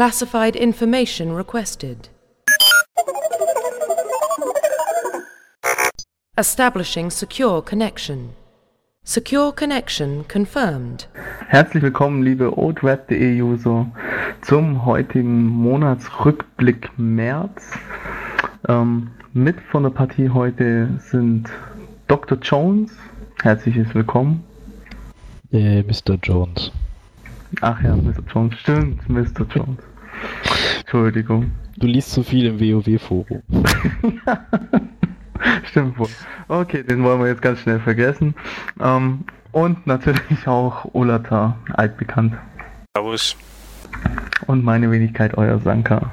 [0.00, 2.08] Classified information requested.
[6.38, 8.30] Establishing secure connection.
[9.04, 11.06] Secure connection confirmed.
[11.48, 13.92] Herzlich willkommen, liebe oldweb.de User,
[14.40, 17.70] zum heutigen Monatsrückblick März.
[18.68, 21.50] Ähm, mit von der Partie heute sind
[22.08, 22.38] Dr.
[22.38, 22.90] Jones.
[23.42, 24.42] Herzliches Willkommen.
[25.52, 26.14] Äh, Mr.
[26.22, 26.72] Jones.
[27.60, 28.22] Ach ja, Mr.
[28.32, 28.54] Jones.
[28.60, 29.44] Stimmt, Mr.
[29.54, 29.89] Jones.
[30.80, 31.52] Entschuldigung.
[31.76, 33.42] Du liest zu viel im WoW-Forum.
[35.64, 36.08] Stimmt wohl.
[36.48, 38.34] Okay, den wollen wir jetzt ganz schnell vergessen.
[38.80, 42.34] Ähm, und natürlich auch Olata, altbekannt.
[42.96, 43.36] Servus.
[44.46, 46.10] Und meine Wenigkeit, euer Sanka.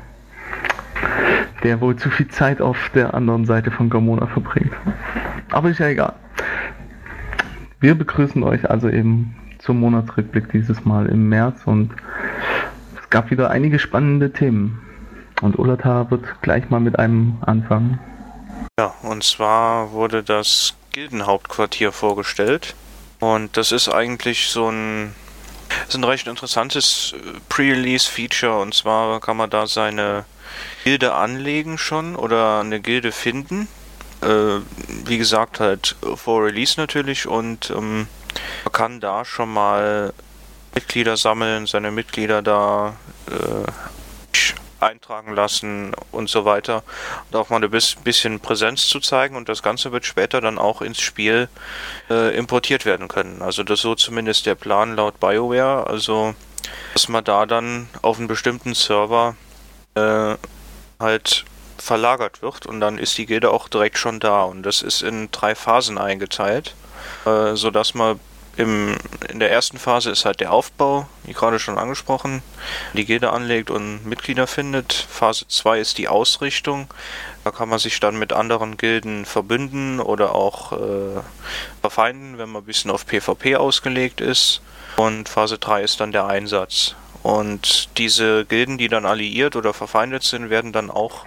[1.64, 4.74] Der wohl zu viel Zeit auf der anderen Seite von Gamona verbringt.
[5.52, 6.14] Aber ist ja egal.
[7.80, 11.92] Wir begrüßen euch also eben zum Monatsrückblick dieses Mal im März und
[13.08, 14.82] es gab wieder einige spannende Themen.
[15.42, 18.02] Und Ulata wird gleich mal mit einem anfangen.
[18.78, 22.76] Ja, und zwar wurde das Gildenhauptquartier vorgestellt.
[23.22, 25.16] Und das ist eigentlich so ein,
[25.88, 28.60] ist ein recht interessantes äh, Pre-Release-Feature.
[28.60, 30.26] Und zwar kann man da seine
[30.84, 33.70] Gilde anlegen schon oder eine Gilde finden.
[34.22, 34.60] Äh,
[35.06, 37.26] wie gesagt, halt vor Release natürlich.
[37.26, 38.08] Und ähm,
[38.66, 40.12] man kann da schon mal
[40.74, 42.96] Mitglieder sammeln, seine Mitglieder da
[43.30, 43.72] äh,
[44.80, 46.84] eintragen lassen und so weiter.
[47.30, 47.70] Und auch mal ein
[48.04, 51.50] bisschen Präsenz zu zeigen und das Ganze wird später dann auch ins Spiel
[52.10, 53.42] äh, importiert werden können.
[53.42, 56.36] Also das ist so zumindest der Plan laut BioWare, also
[56.94, 59.36] dass man da dann auf einen bestimmten Server
[59.96, 60.36] äh,
[61.00, 61.46] halt
[61.78, 64.44] verlagert wird und dann ist die Gilde auch direkt schon da.
[64.44, 66.76] Und das ist in drei Phasen eingeteilt,
[67.26, 68.20] äh, sodass man
[68.58, 68.96] im,
[69.30, 72.42] in der ersten Phase ist halt der Aufbau, wie gerade schon angesprochen,
[72.94, 74.94] die Gilde anlegt und Mitglieder findet.
[74.94, 76.88] Phase 2 ist die Ausrichtung.
[77.44, 81.22] Da kann man sich dann mit anderen Gilden verbünden oder auch äh,
[81.82, 84.62] verfeinden, wenn man ein bisschen auf PvP ausgelegt ist.
[84.98, 86.96] Und Phase 3 ist dann der Einsatz.
[87.22, 91.26] Und diese Gilden, die dann alliiert oder verfeindet sind, werden dann auch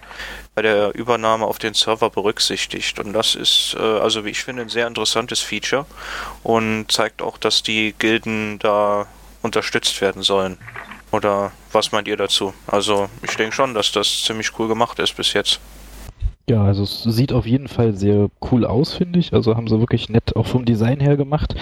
[0.55, 2.99] bei der Übernahme auf den Server berücksichtigt.
[2.99, 5.87] Und das ist, äh, also wie ich finde, ein sehr interessantes Feature
[6.43, 9.07] und zeigt auch, dass die Gilden da
[9.43, 10.59] unterstützt werden sollen.
[11.13, 12.55] Oder was meint ihr dazu?
[12.67, 15.61] Also ich denke schon, dass das ziemlich cool gemacht ist bis jetzt.
[16.51, 19.33] Ja, also es sieht auf jeden Fall sehr cool aus, finde ich.
[19.33, 21.55] Also haben sie wirklich nett auch vom Design her gemacht.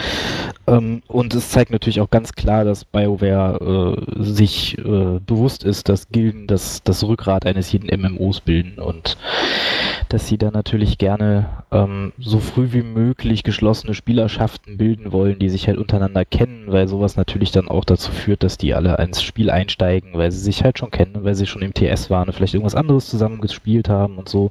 [0.67, 5.91] Ähm, und es zeigt natürlich auch ganz klar, dass BioWare äh, sich äh, bewusst ist,
[5.91, 9.19] dass Gilden das, das Rückgrat eines jeden MMOs bilden und
[10.09, 15.51] dass sie da natürlich gerne ähm, so früh wie möglich geschlossene Spielerschaften bilden wollen, die
[15.51, 19.23] sich halt untereinander kennen, weil sowas natürlich dann auch dazu führt, dass die alle ins
[19.23, 22.35] Spiel einsteigen, weil sie sich halt schon kennen, weil sie schon im TS waren und
[22.35, 24.51] vielleicht irgendwas anderes zusammen gespielt haben und so.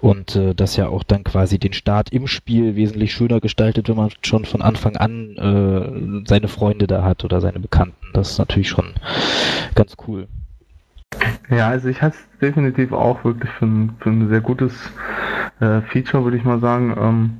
[0.00, 3.96] Und äh, das ja auch dann quasi den Start im Spiel wesentlich schöner gestaltet, wenn
[3.96, 8.06] man schon von Anfang an äh, seine Freunde da hat oder seine Bekannten.
[8.12, 8.94] Das ist natürlich schon
[9.74, 10.28] ganz cool.
[11.50, 14.72] Ja, also ich halte es definitiv auch wirklich für ein, für ein sehr gutes
[15.60, 16.94] äh, Feature, würde ich mal sagen.
[16.98, 17.30] Ähm,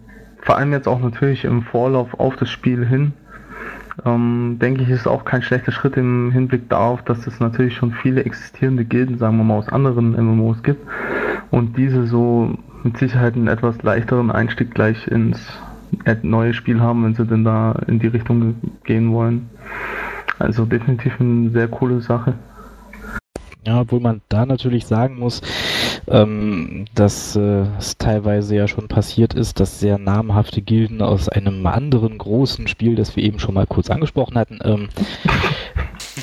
[0.41, 3.13] vor allem jetzt auch natürlich im Vorlauf auf das Spiel hin.
[4.05, 7.93] Ähm, denke ich, ist auch kein schlechter Schritt im Hinblick darauf, dass es natürlich schon
[7.93, 10.87] viele existierende Gilden, sagen wir mal, aus anderen MMOs gibt
[11.51, 15.41] und diese so mit Sicherheit einen etwas leichteren Einstieg gleich ins
[16.23, 19.49] neue Spiel haben, wenn sie denn da in die Richtung gehen wollen.
[20.39, 22.35] Also definitiv eine sehr coole Sache.
[23.67, 25.43] Ja, obwohl man da natürlich sagen muss,
[26.07, 31.67] ähm, dass äh, es teilweise ja schon passiert ist, dass sehr namhafte Gilden aus einem
[31.67, 34.89] anderen großen Spiel, das wir eben schon mal kurz angesprochen hatten, ähm,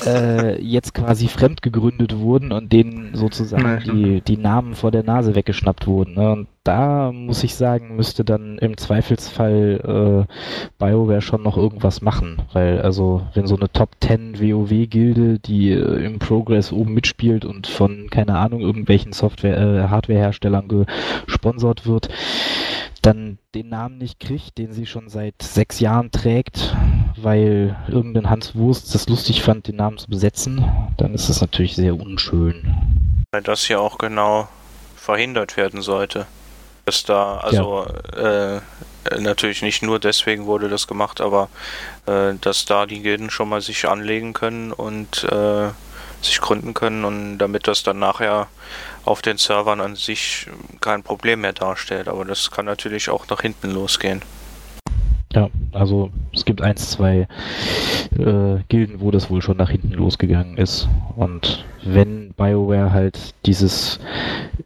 [0.06, 5.34] äh, jetzt quasi fremd gegründet wurden und denen sozusagen die, die Namen vor der Nase
[5.34, 6.14] weggeschnappt wurden.
[6.14, 6.32] Ne?
[6.32, 10.34] Und da muss ich sagen, müsste dann im Zweifelsfall äh,
[10.78, 12.42] BioWare schon noch irgendwas machen.
[12.52, 17.66] Weil also, wenn so eine Top 10 WoW-Gilde, die äh, im Progress oben mitspielt und
[17.66, 20.86] von, keine Ahnung, irgendwelchen Software, äh, Hardware-Herstellern
[21.26, 22.08] gesponsert wird,
[23.06, 26.74] dann den Namen nicht kriegt, den sie schon seit sechs Jahren trägt,
[27.16, 30.64] weil irgendein Hans Wurst das lustig fand, den Namen zu besetzen,
[30.96, 33.24] dann ist das natürlich sehr unschön.
[33.30, 34.48] Weil das ja auch genau
[34.96, 36.26] verhindert werden sollte.
[36.84, 37.86] Dass da, also
[38.16, 38.56] ja.
[38.56, 38.60] äh,
[39.20, 41.48] natürlich nicht nur deswegen wurde das gemacht, aber
[42.06, 45.68] äh, dass da die Gilden schon mal sich anlegen können und äh,
[46.22, 48.48] sich gründen können und damit das dann nachher
[49.06, 50.46] auf den Servern an sich
[50.80, 52.08] kein Problem mehr darstellt.
[52.08, 54.22] Aber das kann natürlich auch nach hinten losgehen.
[55.32, 57.28] Ja, also es gibt eins, zwei
[58.18, 60.88] äh, Gilden, wo das wohl schon nach hinten losgegangen ist.
[61.14, 64.00] Und wenn BioWare halt dieses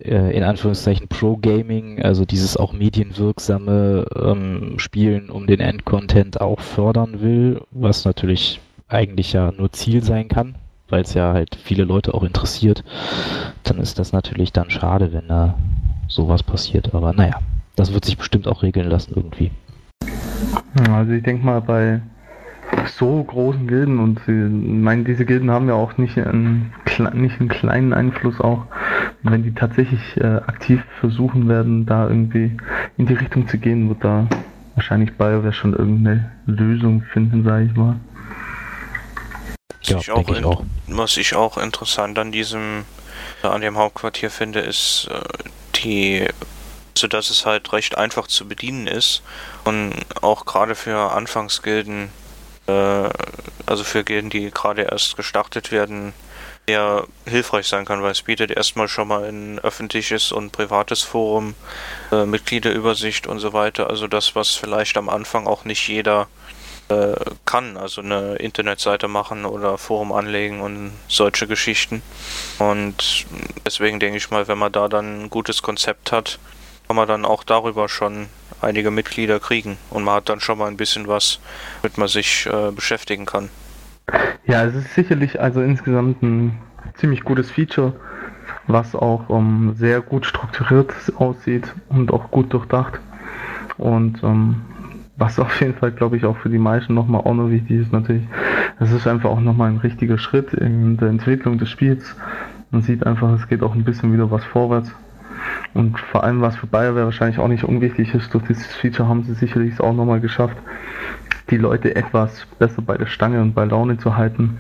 [0.01, 7.21] äh, in Anführungszeichen Pro-Gaming, also dieses auch medienwirksame ähm, Spielen um den Endcontent auch fördern
[7.21, 10.55] will, was natürlich eigentlich ja nur Ziel sein kann,
[10.91, 12.85] weil es ja halt viele Leute auch interessiert,
[13.65, 15.55] dann ist das natürlich dann schade, wenn da
[16.09, 16.95] sowas passiert.
[16.95, 17.41] Aber naja,
[17.77, 19.51] das wird sich bestimmt auch regeln lassen irgendwie.
[20.91, 22.01] Also ich denke mal bei
[22.87, 26.73] so großen Gilden und ich meine, diese Gilden haben ja auch nicht einen,
[27.15, 28.67] nicht einen kleinen Einfluss auch,
[29.23, 32.57] wenn die tatsächlich äh, aktiv versuchen werden, da irgendwie
[32.97, 34.27] in die Richtung zu gehen, wird da
[34.75, 37.97] wahrscheinlich BioWare schon irgendeine Lösung finden, sage ich mal.
[39.91, 40.65] Ja, ich auch ich auch.
[40.87, 42.85] Was ich auch interessant an diesem,
[43.43, 45.21] an dem Hauptquartier finde, ist äh,
[45.77, 46.27] die
[46.97, 49.23] sodass es halt recht einfach zu bedienen ist
[49.65, 52.11] und auch gerade für Anfangsgilden,
[52.67, 53.09] äh,
[53.67, 56.13] also für Gilden, die gerade erst gestartet werden,
[56.69, 61.55] sehr hilfreich sein kann, weil es bietet erstmal schon mal ein öffentliches und privates Forum,
[62.13, 63.91] äh, Mitgliederübersicht und so weiter.
[63.91, 66.29] Also das, was vielleicht am Anfang auch nicht jeder
[67.45, 72.03] kann, also eine Internetseite machen oder Forum anlegen und solche Geschichten.
[72.59, 73.27] Und
[73.67, 76.39] deswegen denke ich mal, wenn man da dann ein gutes Konzept hat,
[76.87, 78.27] kann man dann auch darüber schon
[78.61, 81.41] einige Mitglieder kriegen und man hat dann schon mal ein bisschen was,
[81.83, 83.49] mit man sich äh, beschäftigen kann.
[84.47, 86.59] Ja, es ist sicherlich also insgesamt ein
[86.97, 87.95] ziemlich gutes Feature,
[88.67, 93.01] was auch um, ähm, sehr gut strukturiert aussieht und auch gut durchdacht.
[93.79, 94.70] Und um, ähm,
[95.21, 97.93] was auf jeden Fall, glaube ich, auch für die meisten nochmal auch noch wichtig ist,
[97.93, 98.27] natürlich,
[98.81, 102.17] es ist einfach auch nochmal ein richtiger Schritt in der Entwicklung des Spiels.
[102.71, 104.91] Man sieht einfach, es geht auch ein bisschen wieder was vorwärts.
[105.75, 109.23] Und vor allem, was für BioWare wahrscheinlich auch nicht unwichtig ist, durch dieses Feature haben
[109.25, 110.57] sie sicherlich auch nochmal geschafft,
[111.51, 114.59] die Leute etwas besser bei der Stange und bei Laune zu halten,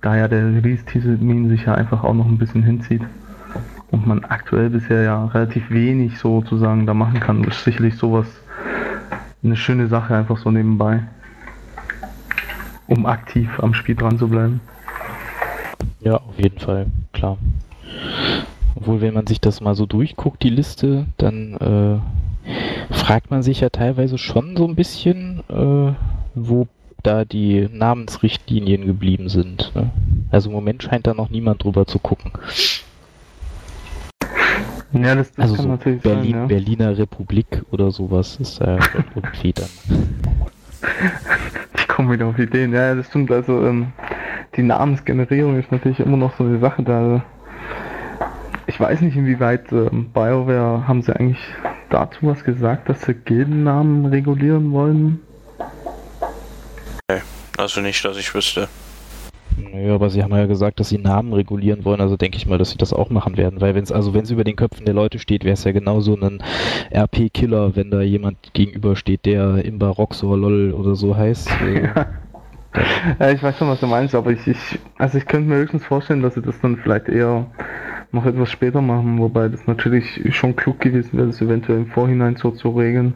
[0.00, 3.02] da ja der Release-Termin sich ja einfach auch noch ein bisschen hinzieht.
[3.92, 8.26] Und man aktuell bisher ja relativ wenig sozusagen da machen kann, ist sicherlich sowas
[9.42, 11.02] eine schöne Sache einfach so nebenbei,
[12.86, 14.60] um aktiv am Spiel dran zu bleiben.
[16.00, 17.38] Ja, auf jeden Fall, klar.
[18.74, 23.60] Obwohl, wenn man sich das mal so durchguckt, die Liste, dann äh, fragt man sich
[23.60, 25.92] ja teilweise schon so ein bisschen, äh,
[26.34, 26.66] wo
[27.02, 29.72] da die Namensrichtlinien geblieben sind.
[29.74, 29.90] Ne?
[30.30, 32.32] Also im Moment scheint da noch niemand drüber zu gucken.
[34.92, 36.46] Ja, das, das also kann so natürlich Berlin, sein, ja.
[36.46, 38.78] Berliner Republik oder sowas ist da
[39.14, 39.68] irgendwie dann.
[41.76, 42.72] Ich komme wieder auf Ideen.
[42.72, 43.30] Ja, das stimmt.
[43.30, 43.92] Also ähm,
[44.56, 46.82] die Namensgenerierung ist natürlich immer noch so eine Sache.
[46.82, 47.22] Da
[48.66, 51.40] ich weiß nicht, inwieweit ähm, BioWare haben sie eigentlich
[51.90, 55.20] dazu was gesagt, dass sie Gildennamen regulieren wollen?
[57.10, 57.20] Nee,
[57.58, 58.68] also nicht, dass ich wüsste.
[59.56, 62.58] Naja, aber sie haben ja gesagt, dass sie Namen regulieren wollen, also denke ich mal,
[62.58, 64.84] dass sie das auch machen werden, weil wenn es also wenn es über den Köpfen
[64.84, 66.42] der Leute steht, wäre es ja genauso ein
[66.94, 71.50] RP-Killer, wenn da jemand gegenübersteht, der im Barock so lol oder so heißt.
[71.74, 72.06] ja.
[73.18, 75.84] ja, ich weiß schon, was du meinst, aber ich, ich also ich könnte mir höchstens
[75.84, 77.46] vorstellen, dass sie das dann vielleicht eher
[78.12, 82.36] noch etwas später machen, wobei das natürlich schon klug gewesen wäre, das eventuell im Vorhinein
[82.36, 83.14] so zu regeln.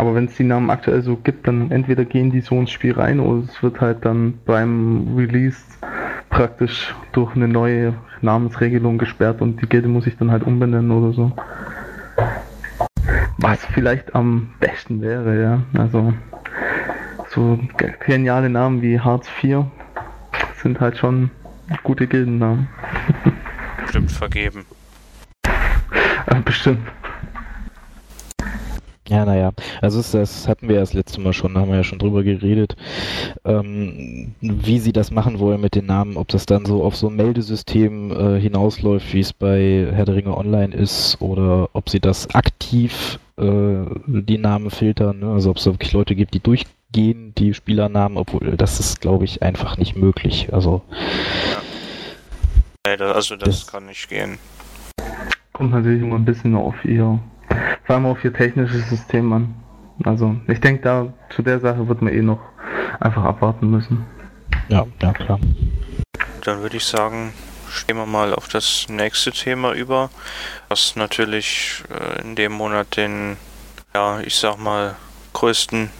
[0.00, 2.94] Aber wenn es die Namen aktuell so gibt, dann entweder gehen die so ins Spiel
[2.94, 5.60] rein oder es wird halt dann beim Release
[6.30, 7.92] praktisch durch eine neue
[8.22, 11.32] Namensregelung gesperrt und die Gilde muss sich dann halt umbenennen oder so.
[13.36, 15.62] Was vielleicht am besten wäre, ja.
[15.78, 16.14] Also
[17.28, 17.60] so
[18.06, 19.66] geniale Namen wie Hartz IV
[20.62, 21.30] sind halt schon
[21.82, 22.68] gute Gildennamen.
[23.82, 24.64] bestimmt vergeben.
[26.46, 26.88] Bestimmt.
[29.10, 29.50] Ja, naja,
[29.82, 31.98] also das, das hatten wir ja das letzte Mal schon, da haben wir ja schon
[31.98, 32.76] drüber geredet,
[33.44, 37.08] ähm, wie sie das machen wollen mit den Namen, ob das dann so auf so
[37.08, 41.98] ein Meldesystem äh, hinausläuft, wie es bei Herr der Ringe Online ist, oder ob sie
[41.98, 45.32] das aktiv äh, die Namen filtern, ne?
[45.32, 49.42] also ob es wirklich Leute gibt, die durchgehen, die Spielernamen, obwohl das ist, glaube ich,
[49.42, 50.50] einfach nicht möglich.
[50.52, 50.82] Also
[51.50, 51.60] ja.
[52.86, 54.38] Also das, das kann nicht gehen.
[55.52, 57.18] Kommt natürlich immer ein bisschen auf ihr,
[57.84, 59.54] vor allem auf ihr technisches System an.
[60.04, 62.40] Also ich denke, da zu der Sache wird man eh noch
[63.00, 64.06] einfach abwarten müssen.
[64.68, 65.38] Ja, ja klar.
[66.44, 67.32] Dann würde ich sagen,
[67.68, 70.10] stehen wir mal auf das nächste Thema über,
[70.68, 73.36] was natürlich äh, in dem Monat den,
[73.94, 74.96] ja, ich sag mal,
[75.32, 75.90] größten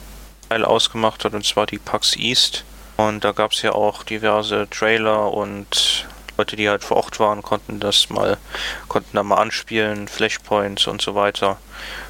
[0.48, 2.64] Teil ausgemacht hat, und zwar die PAX East.
[2.96, 6.06] Und da gab es ja auch diverse Trailer und
[6.40, 8.38] Leute, die halt vor Ort waren, konnten das mal,
[8.88, 11.58] konnten da mal anspielen, Flashpoints und so weiter.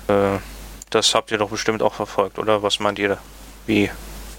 [0.07, 0.39] Äh,
[0.91, 2.63] das habt ihr doch bestimmt auch verfolgt, oder?
[2.63, 3.19] Was meint ihr?
[3.67, 3.91] Wie,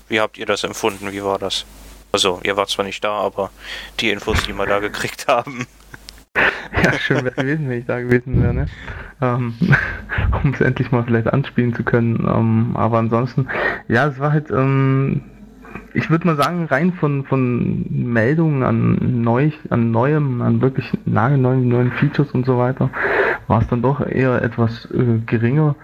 [0.08, 1.12] wie habt ihr das empfunden?
[1.12, 1.66] Wie war das?
[2.14, 3.52] Also, ihr wart zwar nicht da, aber
[4.00, 5.68] die Infos, die wir da gekriegt haben.
[6.82, 8.66] Ja, schön wäre gewesen, wenn ich da gewesen wäre, ne?
[9.22, 9.56] ähm,
[10.42, 12.26] um es endlich mal vielleicht anspielen zu können.
[12.34, 13.50] Ähm, aber ansonsten,
[13.90, 15.22] ja, es war halt, ähm,
[15.94, 21.68] ich würde mal sagen, rein von, von Meldungen an, neu, an neuem, an wirklich nagelneuen
[21.68, 22.90] neuen Features und so weiter,
[23.48, 25.76] war es dann doch eher etwas äh, geringer.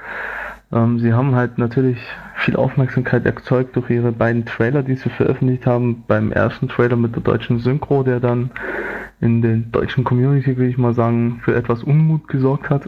[0.72, 1.98] Ähm, sie haben halt natürlich
[2.36, 6.04] viel Aufmerksamkeit erzeugt durch ihre beiden Trailer, die sie veröffentlicht haben.
[6.08, 8.52] Beim ersten Trailer mit der deutschen Synchro, der dann
[9.20, 12.88] in der deutschen Community, will ich mal sagen, für etwas Unmut gesorgt hat.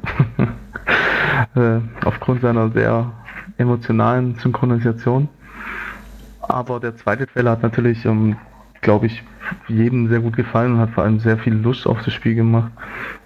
[1.56, 3.12] äh, aufgrund seiner sehr
[3.58, 5.27] emotionalen Synchronisation.
[6.50, 8.36] Aber der zweite Trailer hat natürlich, ähm,
[8.82, 9.24] glaube ich,
[9.68, 12.72] jedem sehr gut gefallen und hat vor allem sehr viel Lust auf das Spiel gemacht.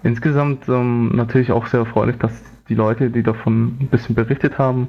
[0.02, 4.88] Insgesamt ähm, natürlich auch sehr erfreulich, dass die Leute, die davon ein bisschen berichtet haben,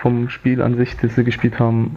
[0.00, 1.96] vom Spiel an sich, das sie gespielt haben,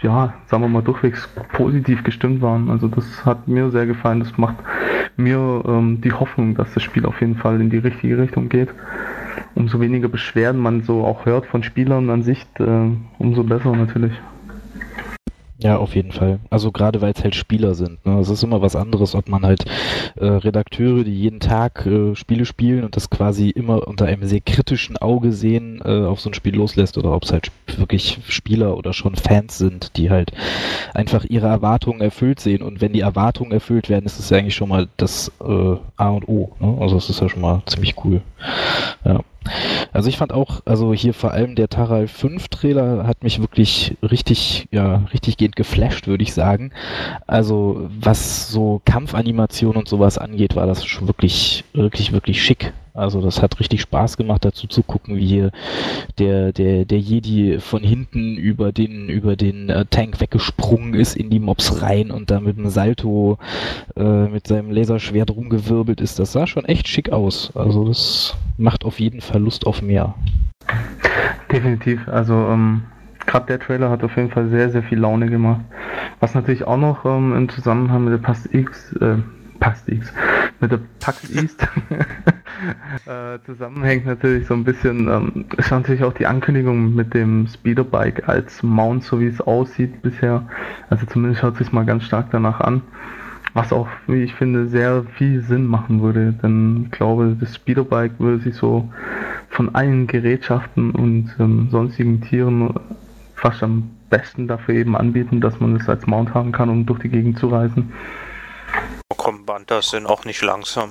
[0.00, 2.70] ja, sagen wir mal, durchwegs positiv gestimmt waren.
[2.70, 4.20] Also das hat mir sehr gefallen.
[4.20, 4.56] Das macht
[5.18, 8.70] mir ähm, die Hoffnung, dass das Spiel auf jeden Fall in die richtige Richtung geht.
[9.54, 14.18] Umso weniger Beschwerden man so auch hört von Spielern an sich, äh, umso besser natürlich.
[15.60, 16.38] Ja, auf jeden Fall.
[16.50, 18.06] Also gerade weil es halt Spieler sind.
[18.06, 18.20] Ne?
[18.20, 19.64] Es ist immer was anderes, ob man halt
[20.14, 24.40] äh, Redakteure, die jeden Tag äh, Spiele spielen und das quasi immer unter einem sehr
[24.40, 28.76] kritischen Auge sehen, äh, auf so ein Spiel loslässt oder ob es halt wirklich Spieler
[28.76, 30.30] oder schon Fans sind, die halt
[30.94, 32.62] einfach ihre Erwartungen erfüllt sehen.
[32.62, 36.10] Und wenn die Erwartungen erfüllt werden, ist es ja eigentlich schon mal das äh, A
[36.10, 36.52] und O.
[36.60, 36.78] Ne?
[36.80, 38.22] Also es ist ja schon mal ziemlich cool.
[39.04, 39.22] Ja.
[39.92, 43.96] Also ich fand auch, also hier vor allem der Taral 5 Trailer hat mich wirklich
[44.02, 46.72] richtig, ja, richtig gehend geflasht, würde ich sagen.
[47.26, 52.72] Also was so Kampfanimation und sowas angeht, war das schon wirklich, wirklich, wirklich schick.
[52.98, 55.52] Also das hat richtig Spaß gemacht, dazu zu gucken, wie hier
[56.18, 61.30] der, der, der Jedi von hinten über den, über den äh, Tank weggesprungen ist in
[61.30, 63.38] die Mobs rein und da mit einem Salto
[63.96, 66.18] äh, mit seinem Laserschwert rumgewirbelt ist.
[66.18, 67.52] Das sah schon echt schick aus.
[67.54, 70.14] Also das macht auf jeden Fall Lust auf mehr.
[71.50, 72.06] Definitiv.
[72.08, 72.82] Also ähm,
[73.26, 75.60] gerade der Trailer hat auf jeden Fall sehr, sehr viel Laune gemacht.
[76.20, 79.16] Was natürlich auch noch ähm, im Zusammenhang mit der Pass X, äh,
[79.60, 80.12] Pass X,
[80.60, 81.62] mit der PAX East
[83.06, 88.28] äh, zusammenhängt natürlich so ein bisschen, ähm, ist natürlich auch die Ankündigung mit dem Speederbike
[88.28, 90.46] als Mount, so wie es aussieht bisher.
[90.90, 92.82] Also zumindest hört sich mal ganz stark danach an.
[93.58, 98.12] Was auch, wie ich finde, sehr viel Sinn machen würde, denn ich glaube, das Speederbike
[98.20, 98.88] würde sich so
[99.50, 102.72] von allen Gerätschaften und ähm, sonstigen Tieren
[103.34, 107.00] fast am besten dafür eben anbieten, dass man es als Mount haben kann, um durch
[107.00, 107.92] die Gegend zu reisen.
[109.10, 110.90] Oh komm, Bantas sind auch nicht langsam.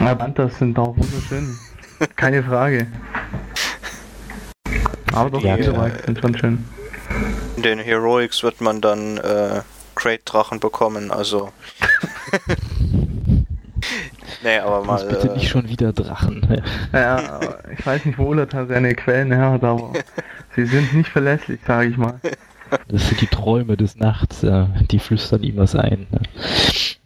[0.00, 1.56] Ja, Bantas sind auch wunderschön.
[2.16, 2.88] Keine Frage.
[5.12, 5.84] Aber doch, Ja, viele klar.
[5.90, 6.64] Bikes sind schon schön.
[7.56, 9.60] In den Heroics wird man dann äh,
[10.04, 11.50] Crate-Drachen bekommen, also.
[14.42, 14.98] nee, aber mal.
[14.98, 16.62] Bloß bitte äh, nicht schon wieder Drachen.
[16.92, 17.40] Ja,
[17.72, 19.94] ich weiß nicht, wo Ulata seine Quellen her hat, aber
[20.54, 22.20] sie sind nicht verlässlich, sage ich mal.
[22.88, 24.68] Das sind die Träume des Nachts, ja.
[24.90, 26.08] die flüstern ihm was ein.
[26.10, 26.22] Ne?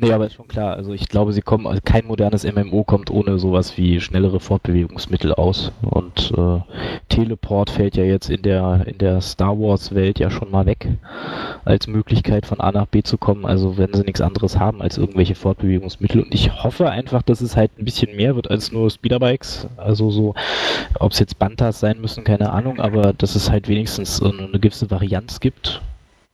[0.01, 0.77] Nee, aber ist schon klar.
[0.77, 5.35] Also ich glaube, sie kommen, also kein modernes MMO kommt ohne sowas wie schnellere Fortbewegungsmittel
[5.35, 5.73] aus.
[5.83, 6.61] Und äh,
[7.09, 10.87] Teleport fällt ja jetzt in der in der Star Wars Welt ja schon mal weg
[11.65, 13.45] als Möglichkeit von A nach B zu kommen.
[13.45, 16.23] Also wenn sie nichts anderes haben als irgendwelche Fortbewegungsmittel.
[16.23, 19.67] Und ich hoffe einfach, dass es halt ein bisschen mehr wird als nur Speederbikes.
[19.77, 20.35] Also so,
[21.01, 24.93] ob es jetzt Bantas sein müssen, keine Ahnung, aber dass es halt wenigstens eine gewisse
[24.93, 25.83] Varianz gibt.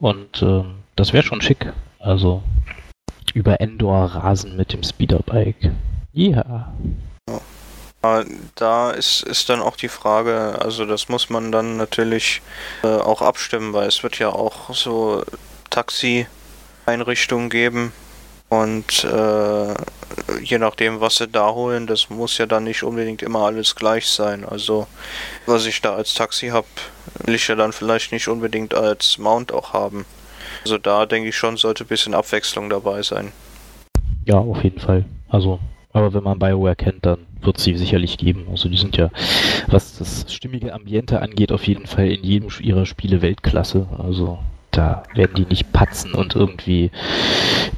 [0.00, 1.72] Und ähm, das wäre schon schick.
[1.98, 2.42] Also
[3.34, 5.72] über Endor rasen mit dem Speederbike.
[6.12, 6.72] Ja.
[8.02, 8.24] äh,
[8.54, 12.40] da ist, ist dann auch die Frage, also das muss man dann natürlich
[12.84, 15.24] äh, auch abstimmen, weil es wird ja auch so
[15.70, 17.92] Taxi-Einrichtungen geben.
[18.48, 19.74] Und äh,
[20.42, 24.06] je nachdem, was sie da holen, das muss ja dann nicht unbedingt immer alles gleich
[24.06, 24.44] sein.
[24.44, 24.86] Also,
[25.46, 26.68] was ich da als Taxi habe,
[27.24, 30.04] will ich ja dann vielleicht nicht unbedingt als Mount auch haben.
[30.64, 33.32] Also da denke ich schon, sollte ein bisschen Abwechslung dabei sein.
[34.24, 35.04] Ja, auf jeden Fall.
[35.28, 35.60] Also,
[35.92, 38.46] aber wenn man BioWare kennt, dann wird sie sicherlich geben.
[38.50, 39.10] Also die sind ja,
[39.66, 43.86] was das stimmige Ambiente angeht, auf jeden Fall in jedem ihrer Spiele Weltklasse.
[43.98, 44.38] Also
[44.70, 46.90] da werden die nicht patzen und irgendwie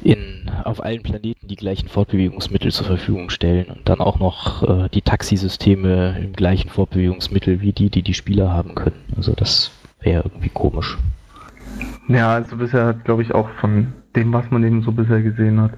[0.03, 4.89] in, auf allen Planeten die gleichen Fortbewegungsmittel zur Verfügung stellen und dann auch noch äh,
[4.89, 9.03] die Taxisysteme im gleichen Fortbewegungsmittel wie die, die die Spieler haben können.
[9.15, 10.97] Also das wäre irgendwie komisch.
[12.07, 15.61] Ja, also bisher hat, glaube ich, auch von dem, was man eben so bisher gesehen
[15.61, 15.71] hat,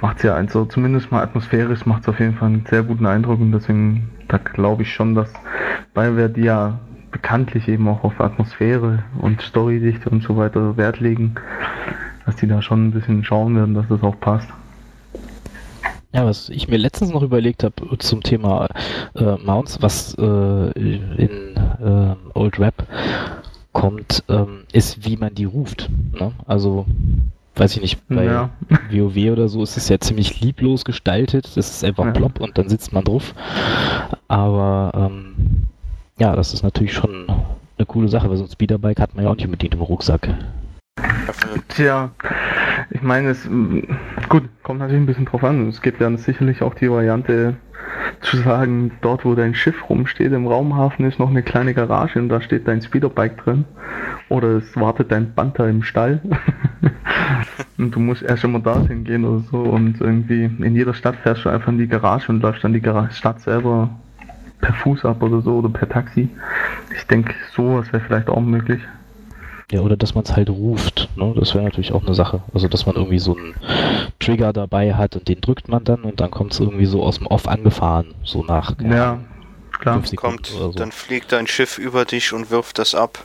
[0.00, 3.06] macht es ja also zumindest mal atmosphärisch macht es auf jeden Fall einen sehr guten
[3.06, 5.32] Eindruck und deswegen, da glaube ich schon, dass
[5.94, 6.78] BioWare die ja
[7.10, 11.36] bekanntlich eben auch auf Atmosphäre und Storydichte und so weiter Wert legen,
[12.26, 14.48] dass die da schon ein bisschen schauen werden, dass das auch passt.
[16.12, 18.68] Ja, was ich mir letztens noch überlegt habe zum Thema
[19.14, 22.74] äh, Mounts, was äh, in äh, Old Rap
[23.74, 25.90] kommt, ähm, ist, wie man die ruft.
[26.18, 26.32] Ne?
[26.46, 26.86] Also,
[27.56, 28.48] weiß ich nicht, bei Ja.
[28.90, 31.44] WoW oder so ist es ja ziemlich lieblos gestaltet.
[31.56, 32.12] Das ist einfach Ja.
[32.12, 33.34] plopp und dann sitzt man drauf.
[34.28, 35.66] Aber ähm,
[36.18, 37.26] ja, das ist natürlich schon
[37.76, 40.28] eine coole Sache, weil so ein Speederbike hat man ja auch nicht unbedingt im Rucksack.
[41.68, 42.10] Tja,
[42.90, 43.48] ich meine, es
[44.28, 45.68] gut, kommt natürlich ein bisschen drauf an.
[45.68, 47.56] Es gibt ja sicherlich auch die Variante
[48.20, 52.28] zu sagen, dort wo dein Schiff rumsteht im Raumhafen ist noch eine kleine Garage und
[52.28, 53.64] da steht dein Speederbike drin.
[54.28, 56.20] Oder es wartet dein Panther im Stall.
[57.78, 61.44] und du musst erst einmal dorthin gehen oder so und irgendwie in jeder Stadt fährst
[61.44, 63.90] du einfach in die Garage und läufst dann die Gara Stadt selber
[64.60, 66.28] per Fuß ab oder so oder per Taxi.
[66.96, 68.80] Ich denke, sowas wäre vielleicht auch möglich.
[69.74, 71.08] Ja, oder dass man es halt ruft.
[71.16, 71.34] Ne?
[71.36, 72.42] Das wäre natürlich auch eine Sache.
[72.54, 73.56] Also, dass man irgendwie so einen
[74.20, 77.18] Trigger dabei hat und den drückt man dann und dann kommt es irgendwie so aus
[77.18, 78.14] dem Off angefahren.
[78.22, 79.24] So nach Ja, Ahnung,
[79.80, 80.00] klar.
[80.14, 80.70] kommt, so.
[80.70, 83.24] dann fliegt dein Schiff über dich und wirft das ab.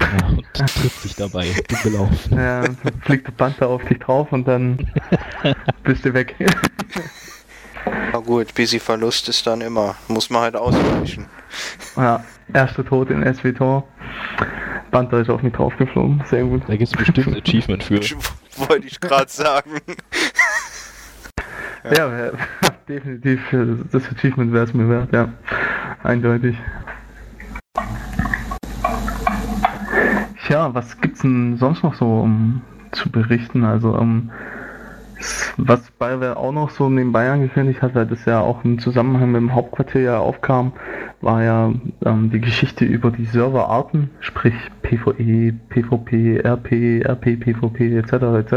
[0.00, 1.44] Ja, und trifft sich dabei.
[1.68, 2.34] Dumm gelaufen.
[2.34, 4.90] Ja, dann fliegt der Panther auf dich drauf und dann
[5.84, 6.34] bist du weg.
[8.10, 9.96] Na gut, busy Verlust ist dann immer.
[10.08, 11.26] Muss man halt ausweichen.
[11.94, 13.86] ja, erster Tod in SWTOR.
[14.92, 16.22] Panther ist auf mich draufgeflogen.
[16.26, 16.62] Sehr gut.
[16.68, 18.00] Da gibt es bestimmt ein Achievement für.
[18.68, 19.70] Wollte ich gerade sagen.
[21.84, 22.32] Ja, wär,
[22.88, 23.52] definitiv.
[23.52, 25.28] äh, Das Achievement wäre es mir wert, ja.
[26.04, 26.56] Eindeutig.
[30.46, 32.60] Tja, was gibt's denn sonst noch so um,
[32.92, 33.64] zu berichten?
[33.64, 34.61] Also, ähm, s-
[35.56, 39.40] was BioWare auch noch so nebenbei angekündigt hat, weil das ja auch im Zusammenhang mit
[39.40, 40.72] dem Hauptquartier ja aufkam,
[41.20, 41.72] war ja
[42.04, 48.12] ähm, die Geschichte über die Serverarten, sprich PvE, PvP, RP, RP, PvP etc.
[48.12, 48.52] etc.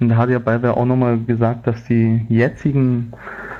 [0.00, 3.12] Und da hat ja BioWare auch nochmal gesagt, dass die jetzigen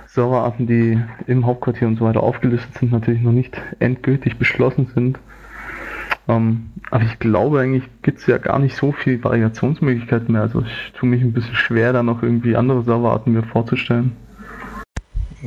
[0.06, 5.18] Serverarten, die im Hauptquartier und so weiter aufgelistet sind, natürlich noch nicht endgültig beschlossen sind.
[6.30, 10.42] Ähm, aber ich glaube, eigentlich gibt es ja gar nicht so viel Variationsmöglichkeiten mehr.
[10.42, 14.12] Also ich tue mich ein bisschen schwer, da noch irgendwie andere Serverarten mir vorzustellen.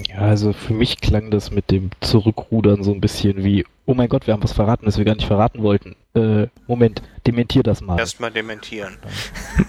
[0.09, 4.09] Ja, also für mich klang das mit dem Zurückrudern so ein bisschen wie, oh mein
[4.09, 5.95] Gott, wir haben was verraten, das wir gar nicht verraten wollten.
[6.15, 7.99] Äh, Moment, dementier das mal.
[7.99, 8.97] Erstmal dementieren.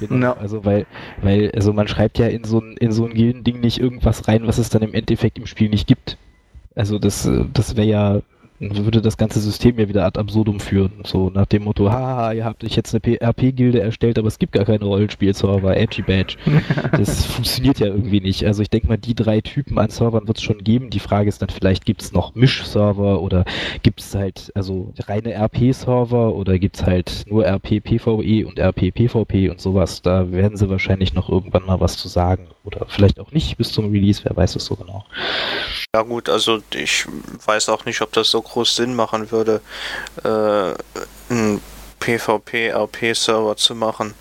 [0.01, 0.37] Genau, Ja.
[0.39, 0.87] Also weil,
[1.21, 4.47] weil, also man schreibt ja in so ein, in so ein Gildending nicht irgendwas rein,
[4.47, 6.17] was es dann im Endeffekt im Spiel nicht gibt.
[6.75, 8.21] Also das, äh, das wäre ja,
[8.73, 10.93] würde das ganze System ja wieder ad absurdum führen.
[11.05, 14.53] So nach dem Motto, haha, ihr habt euch jetzt eine RP-Gilde erstellt, aber es gibt
[14.53, 16.37] gar keine Rollenspiel-Server, Edgy Badge.
[16.93, 18.45] Das funktioniert ja irgendwie nicht.
[18.47, 20.91] Also ich denke mal, die drei Typen an Servern wird es schon geben.
[20.91, 23.45] Die Frage ist dann vielleicht, gibt es noch Misch-Server oder
[23.83, 29.61] gibt es halt also reine RP-Server oder gibt es halt nur RP-PvE und RP-PvP und
[29.61, 30.03] sowas.
[30.03, 32.49] Da werden sie wahrscheinlich noch irgendwann mal was zu sagen.
[32.65, 35.05] Oder vielleicht auch nicht bis zum Release, wer weiß es so genau.
[35.95, 37.07] Ja gut, also ich
[37.45, 39.61] weiß auch nicht, ob das so groß Sinn machen würde,
[40.23, 40.75] äh,
[41.33, 41.61] einen
[41.99, 44.15] PvP-RP-Server zu machen,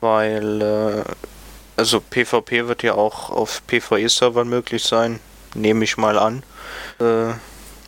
[0.00, 1.04] weil äh,
[1.76, 5.20] also PvP wird ja auch auf PvE-Servern möglich sein,
[5.54, 6.42] nehme ich mal an.
[7.00, 7.34] Äh,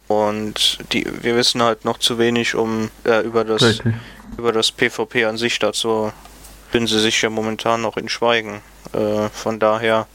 [0.09, 3.95] und die, wir wissen halt noch zu wenig um äh, über das Richtig.
[4.39, 6.13] über das PvP an sich dazu
[6.73, 8.61] bin sie sich ja momentan noch in Schweigen.
[8.93, 10.07] Äh, von daher,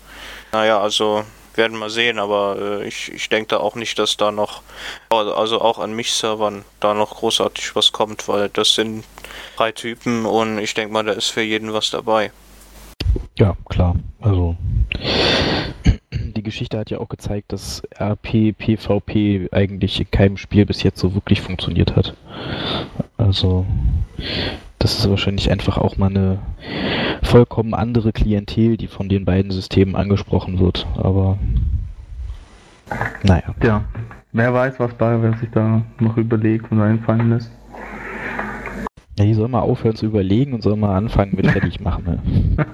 [0.51, 1.23] naja, also
[1.55, 4.61] werden wir sehen, aber äh, ich, ich denke da auch nicht, dass da noch,
[5.09, 9.03] also also auch an mich Servern da noch großartig was kommt, weil das sind
[9.57, 12.31] drei Typen und ich denke mal, da ist für jeden was dabei.
[13.37, 13.95] Ja, klar.
[14.19, 14.55] Also
[16.11, 20.99] die Geschichte hat ja auch gezeigt, dass RP, PvP eigentlich in keinem Spiel bis jetzt
[20.99, 22.15] so wirklich funktioniert hat.
[23.17, 23.65] Also
[24.81, 26.39] das ist wahrscheinlich einfach auch mal eine
[27.21, 30.87] vollkommen andere Klientel, die von den beiden Systemen angesprochen wird.
[30.97, 31.37] Aber
[33.23, 33.53] naja.
[33.63, 33.83] Ja,
[34.31, 37.51] wer weiß, was BioWare sich da noch überlegt und einfallen lässt.
[39.19, 42.03] Ja, die soll mal aufhören zu überlegen und soll mal anfangen mit fertig machen.
[42.05, 42.65] Ne?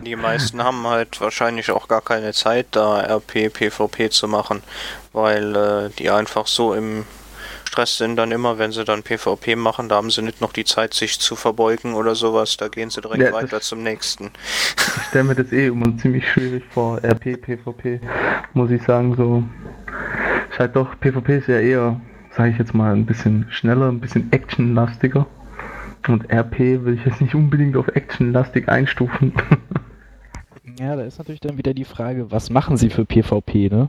[0.06, 4.62] Die meisten haben halt wahrscheinlich auch gar keine Zeit, da RP, PvP zu machen,
[5.12, 7.04] weil äh, die einfach so im
[7.70, 10.64] Stress sind dann immer, wenn sie dann PvP machen, da haben sie nicht noch die
[10.64, 14.32] Zeit, sich zu verbeugen oder sowas, da gehen sie direkt Ja, weiter zum nächsten.
[14.76, 18.00] Ich stelle mir das eh immer ziemlich schwierig vor, RP, PvP,
[18.54, 19.44] muss ich sagen, so.
[20.50, 22.00] Ist halt doch, PvP ist ja eher,
[22.36, 25.26] sage ich jetzt mal, ein bisschen schneller, ein bisschen actionlastiger.
[26.08, 29.32] Und RP will ich jetzt nicht unbedingt auf actionlastig einstufen.
[30.78, 33.88] Ja, da ist natürlich dann wieder die Frage, was machen sie für PvP, ne?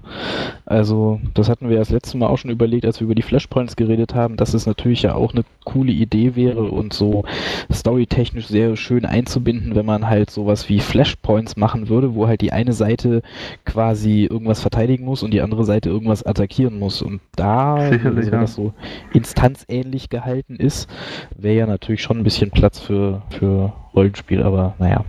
[0.66, 3.76] Also, das hatten wir das letzte Mal auch schon überlegt, als wir über die Flashpoints
[3.76, 7.24] geredet haben, dass es natürlich ja auch eine coole Idee wäre und so
[7.72, 12.52] storytechnisch sehr schön einzubinden, wenn man halt sowas wie Flashpoints machen würde, wo halt die
[12.52, 13.22] eine Seite
[13.66, 17.02] quasi irgendwas verteidigen muss und die andere Seite irgendwas attackieren muss.
[17.02, 18.42] Und da, wenn ja.
[18.42, 18.74] das so
[19.14, 20.90] instanzähnlich gehalten ist,
[21.38, 25.04] wäre ja natürlich schon ein bisschen Platz für, für Rollenspiel, aber naja.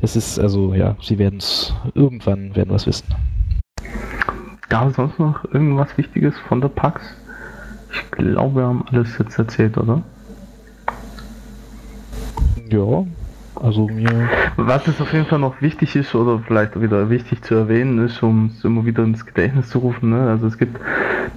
[0.00, 3.06] Es ist also, ja, sie werden es irgendwann werden was wissen.
[4.68, 7.02] Gab es sonst noch irgendwas Wichtiges von der PAX?
[7.92, 10.02] Ich glaube, wir haben alles jetzt erzählt, oder?
[12.70, 13.04] Ja,
[13.54, 14.28] also mir.
[14.56, 18.22] Was es auf jeden Fall noch wichtig ist, oder vielleicht wieder wichtig zu erwähnen ist,
[18.22, 20.28] um es immer wieder ins Gedächtnis zu rufen, ne?
[20.28, 20.78] also es gibt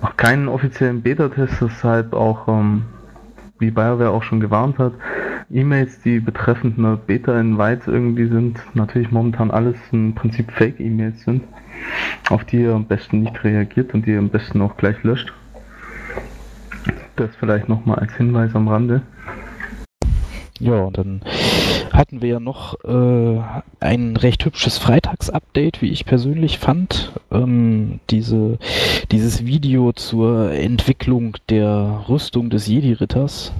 [0.02, 2.84] noch keinen offiziellen Beta-Test, deshalb auch, ähm,
[3.60, 4.94] wie BioWare auch schon gewarnt hat,
[5.50, 11.44] E-Mails, die betreffend einer Beta-Invite irgendwie sind, natürlich momentan alles im Prinzip Fake-E-Mails sind,
[12.30, 15.34] auf die ihr am besten nicht reagiert und die ihr am besten auch gleich löscht.
[17.16, 19.02] Das vielleicht nochmal als Hinweis am Rande.
[20.60, 21.22] Ja, und dann
[21.92, 23.40] hatten wir ja noch äh,
[23.80, 27.12] ein recht hübsches Freitags-Update, wie ich persönlich fand.
[27.32, 28.58] Ähm, diese,
[29.12, 33.54] dieses Video zur Entwicklung der Rüstung des Jedi-Ritters.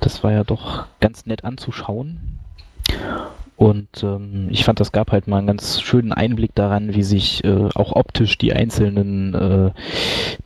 [0.00, 2.38] Das war ja doch ganz nett anzuschauen.
[3.56, 7.44] Und ähm, ich fand, das gab halt mal einen ganz schönen Einblick daran, wie sich
[7.44, 9.70] äh, auch optisch die einzelnen, äh,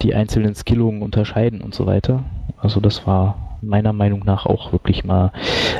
[0.02, 2.24] die einzelnen Skillungen unterscheiden und so weiter.
[2.58, 5.33] Also das war meiner Meinung nach auch wirklich mal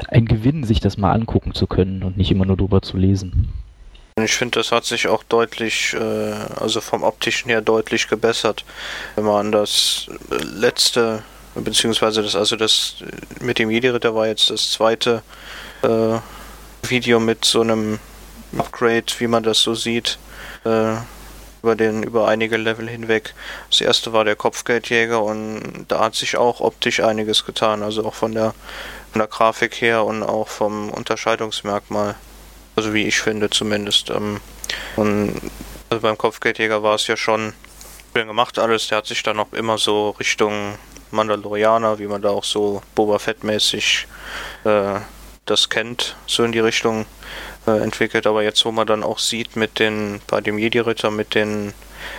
[0.09, 3.53] ein Gewinn, sich das mal angucken zu können und nicht immer nur drüber zu lesen.
[4.23, 8.64] Ich finde, das hat sich auch deutlich, äh, also vom optischen her deutlich gebessert.
[9.16, 11.25] Wenn man an das letzte,
[11.57, 12.97] beziehungsweise das, also das
[13.40, 15.23] mit dem Jedi-Ritter war jetzt das zweite
[15.83, 16.18] äh,
[16.88, 17.99] Video mit so einem
[18.57, 20.18] Upgrade, wie man das so sieht,
[20.64, 20.94] äh,
[21.64, 23.33] über den über einige Level hinweg.
[23.70, 28.12] Das erste war der Kopfgeldjäger und da hat sich auch optisch einiges getan, also auch
[28.12, 28.53] von der
[29.12, 32.16] von der Grafik her und auch vom Unterscheidungsmerkmal.
[32.77, 34.11] Also wie ich finde zumindest.
[34.11, 34.40] Ähm,
[34.96, 35.40] und
[35.88, 37.55] also beim Kopfgeldjäger war es ja schon
[38.14, 38.88] schön gemacht alles.
[38.88, 40.74] Der hat sich dann auch immer so Richtung
[41.12, 44.07] Mandalorianer, wie man da auch so Boba Fett-mäßig
[44.64, 45.00] äh,
[45.46, 47.07] das kennt, so in die Richtung
[47.66, 48.27] äh, entwickelt.
[48.27, 51.72] Aber jetzt, wo man dann auch sieht mit den, bei dem Jedi-Ritter mit den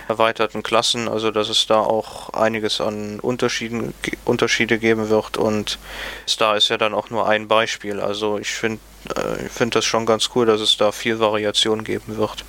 [0.08, 5.78] erweiterten Klassen, also dass es da auch einiges an Unterschieden, Unterschiede geben wird und
[6.28, 8.00] Star ist ja dann auch nur ein Beispiel.
[8.00, 8.80] Also ich finde
[9.14, 12.44] äh, ich finde das schon ganz cool, dass es da viel Variation geben wird.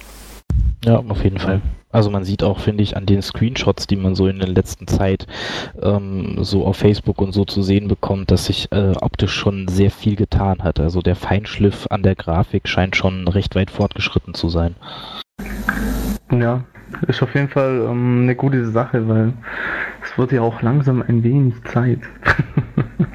[0.84, 1.62] Ja, auf jeden Fall.
[1.98, 4.86] Also man sieht auch, finde ich, an den Screenshots, die man so in der letzten
[4.86, 5.26] Zeit
[5.82, 9.90] ähm, so auf Facebook und so zu sehen bekommt, dass sich äh, optisch schon sehr
[9.90, 10.80] viel getan hat.
[10.80, 14.76] Also der Feinschliff an der Grafik scheint schon recht weit fortgeschritten zu sein.
[16.32, 16.66] Ja,
[17.08, 19.34] ist auf jeden Fall ähm, eine gute Sache, weil
[20.04, 22.02] es wird ja auch langsam ein wenig Zeit.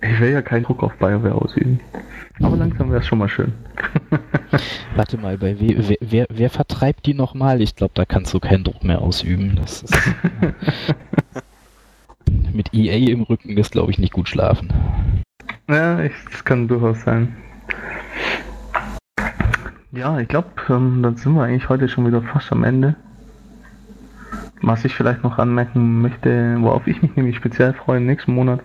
[0.00, 1.78] ich will ja keinen Druck auf BioWare ausüben.
[2.40, 3.52] Aber langsam wäre es schon mal schön.
[4.96, 7.60] Warte mal, bei we, wer, wer, wer vertreibt die nochmal?
[7.60, 9.56] Ich glaube, da kannst du keinen Druck mehr ausüben.
[9.56, 9.98] Das ist,
[12.52, 14.72] mit EA im Rücken ist, glaube ich, nicht gut schlafen.
[15.68, 17.36] Ja, ich, das kann durchaus sein.
[19.92, 22.94] Ja, ich glaube, ähm, dann sind wir eigentlich heute schon wieder fast am Ende.
[24.60, 28.60] Was ich vielleicht noch anmerken möchte, worauf ich mich nämlich speziell freue im nächsten Monat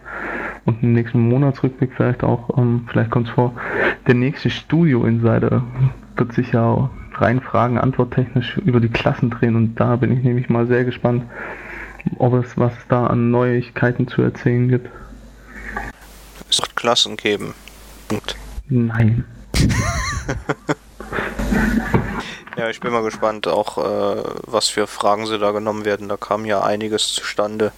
[0.66, 3.54] und im nächsten Monatsrückblick vielleicht auch, ähm, vielleicht kommt es vor,
[4.08, 5.64] der nächste Studio Insider
[6.16, 10.50] wird sich ja rein Fragen, antworttechnisch über die Klassen drehen und da bin ich nämlich
[10.50, 11.24] mal sehr gespannt,
[12.18, 14.90] ob es was da an Neuigkeiten zu erzählen gibt.
[16.50, 17.54] Es wird Klassen geben.
[18.08, 18.36] Punkt.
[18.70, 19.26] Nein.
[22.56, 26.08] Ja, ich bin mal gespannt, auch äh, was für Fragen sie da genommen werden.
[26.08, 27.72] Da kam ja einiges zustande.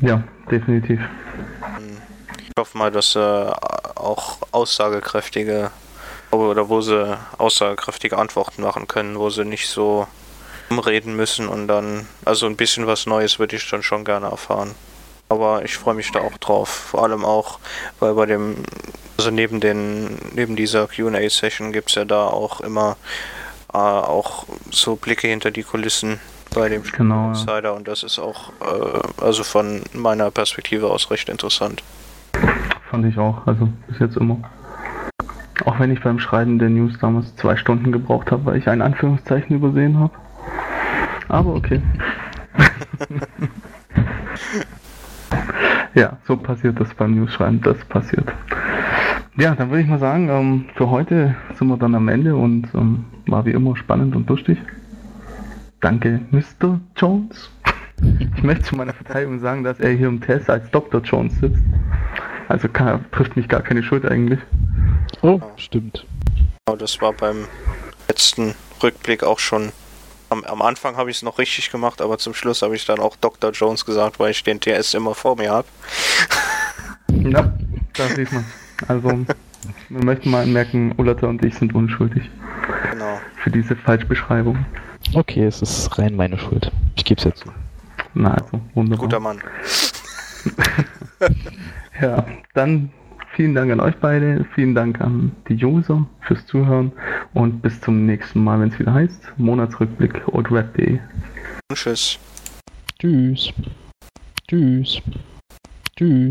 [0.00, 1.00] Ja, definitiv.
[2.58, 3.52] Ich hoffe mal, dass äh,
[3.94, 5.70] auch aussagekräftige
[6.32, 10.08] oder wo sie aussagekräftige Antworten machen können, wo sie nicht so
[10.68, 14.74] umreden müssen und dann, also ein bisschen was Neues würde ich dann schon gerne erfahren.
[15.28, 16.68] Aber ich freue mich da auch drauf.
[16.68, 17.60] Vor allem auch,
[18.00, 18.56] weil bei dem,
[19.16, 22.96] also neben den, neben dieser QA-Session gibt es ja da auch immer
[23.72, 26.18] äh, auch so Blicke hinter die Kulissen
[26.52, 27.28] bei dem Genau, ja.
[27.28, 31.84] Insider und das ist auch, äh, also von meiner Perspektive aus recht interessant.
[32.90, 34.38] Fand ich auch, also bis jetzt immer.
[35.64, 38.80] Auch wenn ich beim Schreiben der News damals zwei Stunden gebraucht habe, weil ich ein
[38.80, 40.12] Anführungszeichen übersehen habe.
[41.28, 41.82] Aber okay.
[45.94, 48.32] ja, so passiert das beim News-Schreiben, das passiert.
[49.36, 52.68] Ja, dann würde ich mal sagen, ähm, für heute sind wir dann am Ende und
[52.74, 54.58] ähm, war wie immer spannend und lustig.
[55.80, 56.80] Danke, Mr.
[56.96, 57.50] Jones.
[58.36, 61.00] Ich möchte zu meiner Verteidigung sagen, dass er hier im Test als Dr.
[61.02, 61.60] Jones sitzt.
[62.48, 64.40] Also kann, trifft mich gar keine Schuld eigentlich.
[65.22, 66.06] Oh, stimmt.
[66.66, 67.46] Genau, das war beim
[68.08, 69.72] letzten Rückblick auch schon.
[70.30, 72.98] Am, am Anfang habe ich es noch richtig gemacht, aber zum Schluss habe ich dann
[73.00, 73.50] auch Dr.
[73.52, 75.68] Jones gesagt, weil ich den TS immer vor mir habe.
[77.10, 77.52] Ja,
[77.94, 78.44] da sieht man.
[78.86, 79.08] Also,
[79.88, 82.22] wir möchten mal anmerken, Ullata und ich sind unschuldig
[82.92, 83.18] Genau.
[83.42, 84.64] für diese Falschbeschreibung.
[85.14, 86.70] Okay, es ist rein meine Schuld.
[86.96, 87.50] Ich gebe es ja zu.
[88.14, 89.06] Na, also, wunderbar.
[89.06, 89.40] Guter Mann.
[92.00, 92.24] Ja,
[92.54, 92.90] dann
[93.34, 96.92] vielen Dank an euch beide, vielen Dank an die User fürs Zuhören
[97.34, 100.28] und bis zum nächsten Mal, wenn es wieder heißt, Monatsrückblick.
[100.28, 100.78] Und tschüss.
[101.74, 102.18] Tschüss.
[103.00, 103.52] Tschüss.
[104.48, 105.02] Tschüss.